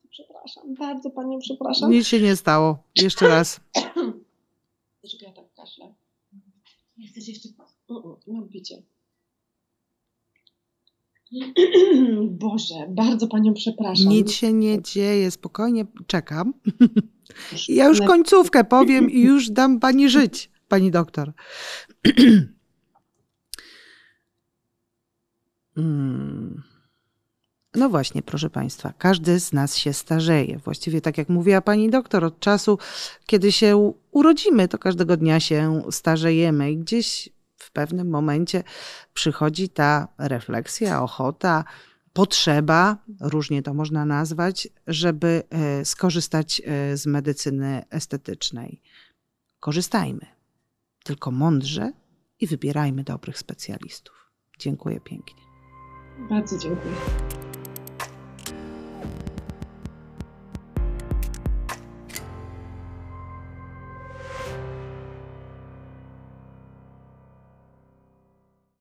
Przepraszam, 0.10 0.76
bardzo 0.80 1.10
panią 1.10 1.40
przepraszam. 1.40 1.92
Nic 1.92 2.08
się 2.08 2.22
nie 2.22 2.36
stało. 2.36 2.84
Jeszcze 2.96 3.28
raz. 3.28 3.60
Dlaczego 5.02 5.26
ja 5.26 5.32
tak 5.34 5.54
kaszlę? 5.56 5.94
Jesteś 6.98 7.28
jeszcze. 7.28 7.50
No, 8.28 8.42
widzicie. 8.44 8.82
Boże, 12.46 12.76
bardzo 12.90 13.28
panią 13.28 13.54
przepraszam. 13.54 14.08
Nic 14.08 14.32
się 14.32 14.54
nie 14.54 14.82
dzieje, 14.82 15.32
spokojnie 15.32 15.86
czekam. 16.08 16.54
Ja 17.70 17.88
już 17.88 18.02
końcówkę 18.02 18.64
powiem 18.64 19.12
i 19.12 19.22
już 19.22 19.50
dam 19.50 19.80
pani 19.80 20.10
żyć, 20.10 20.52
pani 20.68 20.92
doktor. 20.92 21.34
Hmm. 25.76 26.64
No 27.76 27.90
właśnie, 27.90 28.22
proszę 28.22 28.50
Państwa, 28.50 28.94
każdy 28.98 29.40
z 29.40 29.54
nas 29.54 29.78
się 29.78 29.94
starzeje. 29.94 30.58
Właściwie, 30.58 31.02
tak 31.02 31.18
jak 31.18 31.30
mówiła 31.30 31.62
pani 31.62 31.90
doktor, 31.90 32.24
od 32.24 32.40
czasu, 32.40 32.78
kiedy 33.26 33.52
się 33.52 33.94
urodzimy, 34.12 34.68
to 34.68 34.78
każdego 34.78 35.18
dnia 35.18 35.40
się 35.40 35.82
starzejemy 35.92 36.72
i 36.72 36.78
gdzieś 36.78 37.30
pewnym 37.76 38.10
momencie 38.10 38.64
przychodzi 39.14 39.70
ta 39.70 40.08
refleksja, 40.18 41.04
ochota, 41.04 41.64
potrzeba, 42.14 42.98
różnie 43.22 43.64
to 43.64 43.74
można 43.74 44.06
nazwać, 44.06 44.68
żeby 44.88 45.44
e, 45.50 45.86
skorzystać 45.86 46.62
e, 46.66 46.98
z 46.98 47.06
medycyny 47.06 47.84
estetycznej. 47.90 48.82
Korzystajmy, 49.60 50.26
tylko 51.04 51.32
mądrze 51.32 51.92
i 52.40 52.48
wybierajmy 52.48 53.04
dobrych 53.04 53.38
specjalistów. 53.38 54.32
Dziękuję 54.60 55.00
pięknie. 55.00 55.44
Bardzo 56.30 56.58
dziękuję. 56.58 57.45